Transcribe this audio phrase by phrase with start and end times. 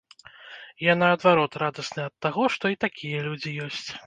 [0.85, 3.85] Я наадварот радасны ад таго, што і такія людзі ёсць.